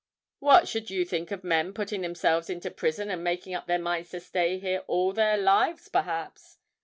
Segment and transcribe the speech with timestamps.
[0.39, 4.09] "What should you think of men putting themselves into prison, and making up their minds
[4.09, 6.57] to stay here all their lives perhaps?"